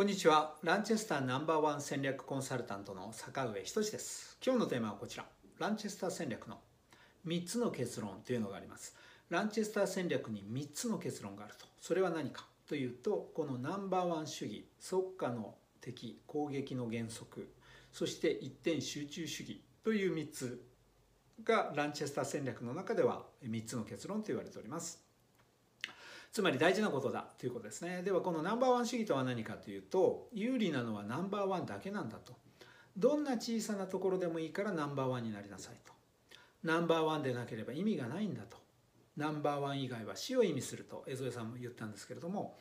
[0.00, 0.54] こんにちは。
[0.62, 4.38] ランチェスターナンバーワン戦略コンサルタントの坂上仁です。
[4.42, 5.26] 今日のテーマはこちら。
[5.58, 6.58] ランチェスター戦略の
[7.26, 8.96] 3つの結論というのがあります。
[9.28, 11.66] ランチェスター戦略に3つの結論があると。
[11.82, 17.52] それは何かというとこのナンバーワン主義即下の敵攻撃の原則
[17.92, 20.64] そして一点集中主義という3つ
[21.44, 25.09] がランチェスター戦略の中では3つの結論と言われております。
[26.32, 28.02] つまり大事なことだということですね。
[28.02, 32.34] ではこのナンバーワン主義とは何かというと有利なのはナンバーワンだけなんだと。
[32.96, 35.92] どんな小さなところでもいいからナンバーワンになりなさいと。
[36.62, 38.58] ナンバーワンでなければ意味がないんだと。
[39.16, 42.56] ナンバーワン以外は死を意味すると江添さんも言ったんですけれども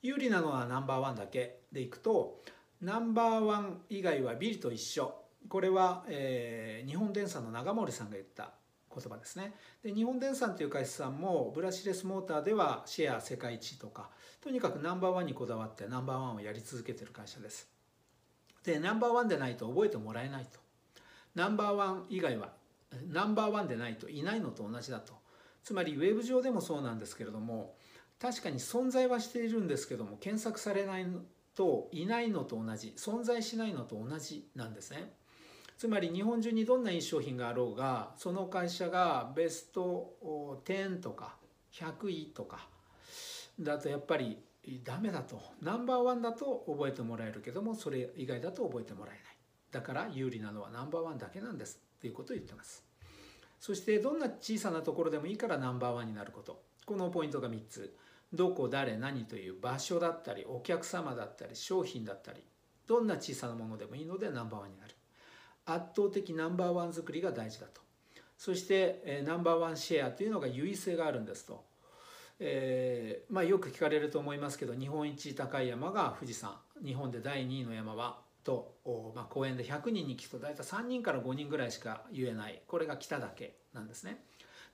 [0.00, 2.40] 有利なのはナンバーワンだけでいくと
[2.80, 5.12] ナンバーワン以外はビリと一緒。
[5.48, 8.52] これは、えー、日本電産の長森さんが言った
[8.94, 9.54] 言葉ですね。
[9.82, 17.68] で日本電産という会社さんもブラシレスモーターではシェア世界一とかとにかくナンバーワンにこだわってナンバーワンをやり続けてる会社です。
[18.64, 20.58] でナンバーワンでないと覚えてもらえないと。
[21.34, 22.52] ナンバーワン以外は
[23.10, 25.12] ナンバーワンでないといないのと同じだと。
[25.62, 27.76] つまりウェブ上でもそうなんですけれども
[28.18, 31.06] 確かに存在はしているんですけども検索されない
[31.54, 35.12] といないのと同じ存在しないのと同じなんですね。
[35.78, 40.16] つまり日本中にどんないい商品があろうがその会社がベスト
[40.64, 41.36] 10とか
[41.72, 42.66] 100位とか
[43.60, 44.42] だとやっぱり
[44.82, 49.22] ダメだとナンバーワンだと覚えてもらえるけどもそれ以外だと覚えてもらえない。
[49.70, 52.84] だから有利なのはナンバーワンだけなんですっていうことを言ってます。
[53.60, 56.60] そしてどんな小さなところでもいいからナンバーワンになること。
[56.86, 57.96] このポイントが3つ。
[58.32, 62.42] どこ誰何という場所だったりお客様だったり商品だったり
[62.86, 64.97] どんな小さなものでもいいのでナンバーワンになる。
[65.72, 67.80] 圧倒的ナンバーワン作りが大事だと。
[68.36, 71.64] そしてナンバーワンシェアというのが優位性があるんですと、
[72.38, 76.56] えー、まあ、よく聞かれると思いますけど日本一高い山が富士山。
[76.84, 78.76] 日本で第2位の山はと、
[79.14, 82.62] まあ、公園で100人に聞くと大体3人から5人ぐらいしか言えない。
[82.66, 84.24] これが北岳なんですね。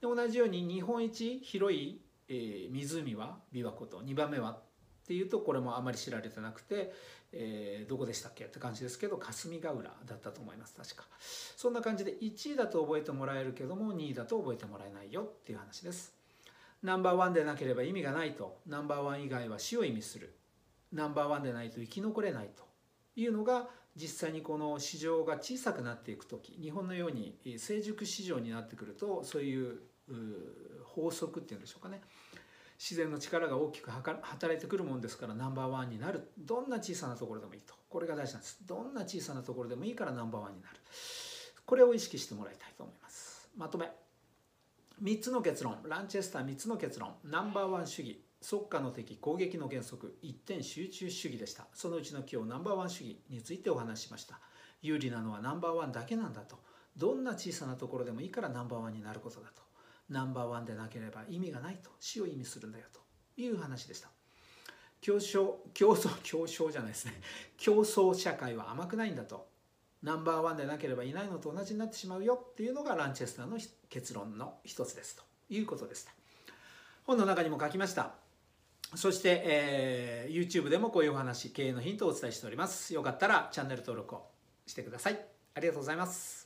[0.00, 4.60] で同じように日本一広い、えー、湖は琵琶湖と2番目は
[5.04, 6.90] っていうとこれもあまり知られてなくて、
[7.30, 11.04] えー、どこでしたっけって感じですけど霞ヶ浦だったと思います確か。
[11.56, 16.14] そんな感じで1位だと覚えてもらえるけども2位だと覚えてもらえないよっていう話です。
[16.82, 18.58] ナンバーワンでなければ意味がないと。
[18.66, 20.34] ナンバーワン以外は死を意味する。
[20.90, 22.64] ナンバーワンでないと生き残れないと
[23.16, 29.80] いうのが実際にこの市場が小さくなっていく時日本のように成熟市場になってくるとそういう
[30.84, 32.00] 法則っていうんでしょうかね。
[32.84, 36.28] 自然の力が大きく働いてくるもんですからナンバーワンになる。
[36.36, 37.72] どんな小さなところでもいいと。
[37.88, 38.58] これが大事なんです。
[38.66, 40.76] どんな小さなところでもいいからナンバーワンになる。
[41.64, 43.48] これを意識してもらいたいと思います。
[43.56, 43.90] まとめ。
[45.02, 45.78] 3つの結論。
[45.88, 47.14] ランチェスター3つの結論。
[47.24, 48.22] ナンバーワン主義。
[48.42, 50.18] 即下の敵攻撃の原則。
[50.20, 51.66] 一点集中主義でした。
[51.72, 54.38] そのうちの今日ナンバーワン主義についてお話ししました。
[54.82, 56.58] 有利なのはナンバーワンだけなんだと。
[56.98, 59.62] どんな小さなところでもいいからナンバーワンになることだと。
[60.08, 63.00] ナンバーワンでなければ意味がないと死を意味するんだよと
[63.40, 64.08] いう話でした。
[65.00, 67.20] 競争競争競争じゃないですね。
[67.56, 69.46] 競争社会は甘くないんだと。
[70.02, 76.12] ナンバーワンでなければいないのと同じになってしまうよっていうのがランチェスターの結論の一つですということでした。
[77.04, 78.12] 本の中にも書きました。
[78.94, 82.94] そして、えー、YouTube でもこういうお話経営のヒントをお伝えしております。
[82.94, 84.26] よかったらチャンネル登録を
[84.66, 85.18] してください。
[85.54, 86.43] ありがとうございます。